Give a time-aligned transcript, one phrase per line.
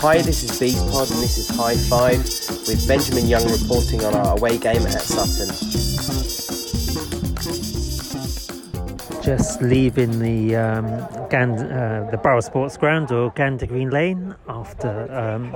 [0.00, 2.18] Hi, this is Bees Pod and this is High Five
[2.68, 5.48] with Benjamin Young reporting on our away game at Sutton.
[9.20, 10.86] Just leaving the um,
[11.30, 15.52] Gand- uh, the Borough Sports Ground or Gander Green Lane after um,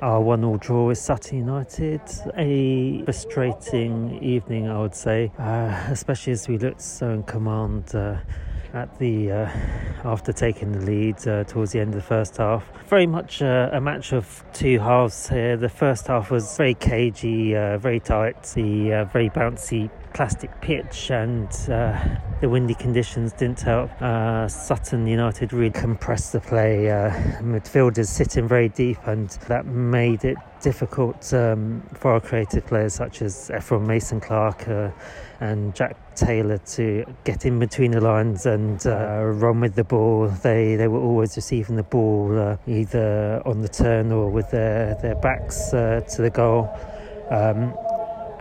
[0.00, 2.02] our one-all draw with Sutton United.
[2.36, 7.92] A frustrating evening, I would say, uh, especially as we looked so in command.
[7.96, 8.18] Uh,
[8.74, 9.50] at the uh,
[10.04, 12.64] after taking the lead uh, towards the end of the first half.
[12.88, 15.56] Very much uh, a match of two halves here.
[15.56, 21.10] The first half was very cagey, uh, very tight, the uh, very bouncy plastic pitch
[21.10, 21.98] and uh,
[22.40, 23.90] the windy conditions didn't help.
[24.02, 26.84] Uh, Sutton United really compressed the play.
[27.40, 33.22] Midfielders sitting very deep, and that made it difficult um, for our creative players such
[33.22, 34.68] as Ephron Mason Clark
[35.42, 40.28] and Jack Taylor to get in between the lines and uh, run with the ball.
[40.28, 44.94] They they were always receiving the ball uh, either on the turn or with their
[45.02, 46.70] their backs to the goal.
[47.30, 47.74] Um,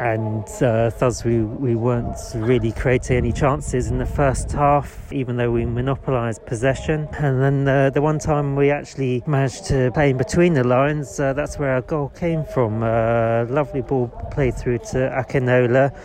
[0.01, 5.37] and uh, thus we, we weren't really creating any chances in the first half, even
[5.37, 7.07] though we monopolised possession.
[7.19, 11.19] And then uh, the one time we actually managed to play in between the lines,
[11.19, 12.81] uh, that's where our goal came from.
[12.81, 15.95] Uh, lovely ball played through to Akinola.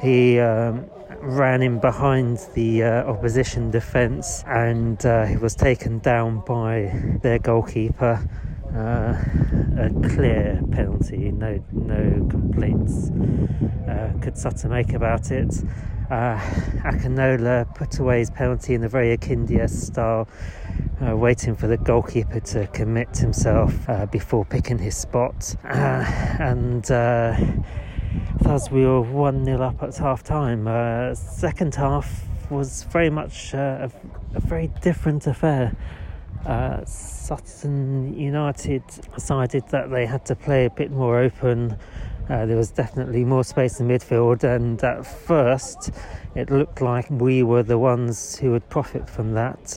[0.00, 0.88] He um,
[1.20, 7.38] ran in behind the uh, opposition defence and uh, he was taken down by their
[7.38, 8.20] goalkeeper.
[8.68, 9.16] Uh,
[9.80, 13.10] a clear penalty, no no complaints
[13.88, 15.64] uh, could Sutton make about it.
[16.10, 16.38] Uh,
[16.84, 20.28] Akinola put away his penalty in the very Akinola style,
[21.00, 23.74] uh, waiting for the goalkeeper to commit himself
[24.10, 25.56] before picking his spot.
[25.64, 26.84] And
[28.48, 30.64] uh, thus we were 1 0 up at half time.
[31.14, 33.90] second half was very much a,
[34.34, 35.76] a very different affair.
[36.46, 38.82] Uh, Sutton United
[39.14, 41.76] decided that they had to play a bit more open.
[42.30, 45.90] Uh, there was definitely more space in midfield, and at first
[46.34, 49.76] it looked like we were the ones who would profit from that.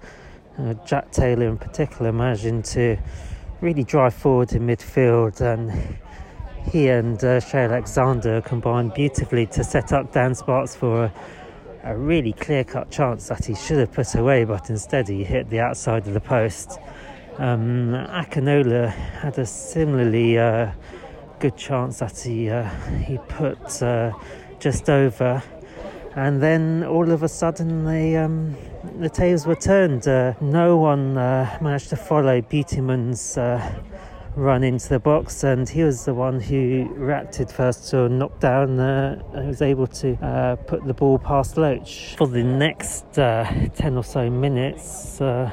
[0.57, 2.97] Uh, Jack Taylor, in particular, managing to
[3.59, 5.97] really drive forward in midfield, and
[6.69, 11.13] he and uh, Shay Alexander combined beautifully to set up Dan Sparkes for a
[11.83, 15.49] a really clear cut chance that he should have put away, but instead he hit
[15.49, 16.79] the outside of the post.
[17.37, 20.71] Um, Akinola had a similarly uh,
[21.39, 22.69] good chance that he uh,
[23.05, 24.11] he put uh,
[24.59, 25.41] just over,
[26.15, 28.55] and then all of a sudden they, um,
[28.99, 30.07] the tables were turned.
[30.07, 33.73] Uh, no one uh, managed to follow Beautyman's uh,
[34.35, 38.79] run into the box, and he was the one who reacted first to a knockdown
[38.79, 42.15] uh, and was able to uh, put the ball past Loach.
[42.17, 45.51] For the next uh, 10 or so minutes, uh,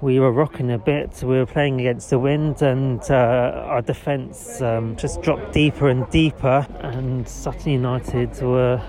[0.00, 1.22] we were rocking a bit.
[1.22, 6.08] We were playing against the wind, and uh, our defence um, just dropped deeper and
[6.10, 6.66] deeper.
[6.80, 8.82] And Sutton United were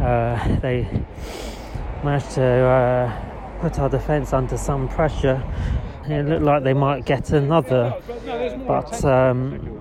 [0.00, 0.88] uh, they
[2.02, 5.42] managed to put our defence under some pressure
[6.12, 7.94] it looked like they might get another,
[8.66, 9.80] but um,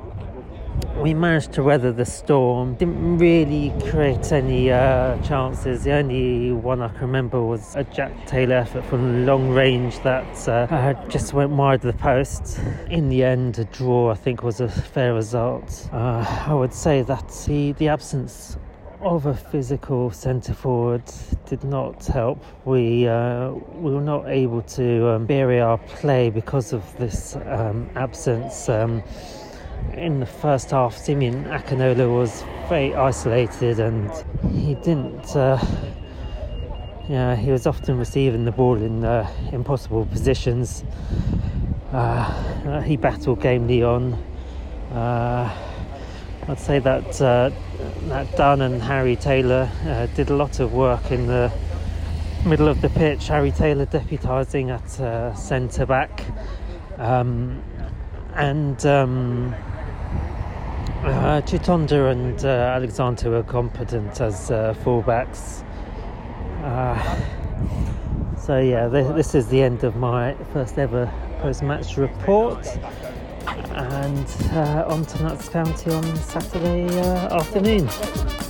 [0.98, 2.76] we managed to weather the storm.
[2.76, 5.84] Didn't really create any uh, chances.
[5.84, 10.48] The only one I can remember was a Jack Taylor effort from long range that
[10.48, 12.60] uh, just went wide of the post.
[12.90, 15.90] In the end, a draw I think was a fair result.
[15.94, 18.58] Uh, I would say that the, the absence
[19.02, 21.04] of a physical centre forward
[21.46, 22.44] did not help.
[22.66, 27.90] We uh, we were not able to um, bury our play because of this um,
[27.96, 28.68] absence.
[28.68, 29.02] Um,
[29.94, 34.12] in the first half, Simeon Akinola was very isolated and
[34.52, 35.36] he didn't.
[35.36, 35.58] Uh,
[37.08, 40.84] yeah, he was often receiving the ball in uh, impossible positions.
[41.92, 44.14] Uh, he battled gamely on.
[46.48, 47.52] Uh, I'd say that uh,
[48.08, 51.52] that Dunn and Harry Taylor uh, did a lot of work in the
[52.46, 53.28] middle of the pitch.
[53.28, 56.24] Harry Taylor deputising at uh, centre back,
[56.98, 57.62] um,
[58.36, 59.54] and um,
[61.04, 65.64] uh, Chitonda and uh, Alexander were competent as uh, fullbacks.
[68.40, 72.68] so yeah, th- this is the end of my first ever post-match report
[73.48, 78.49] and uh, on to Notts County on Saturday uh, afternoon.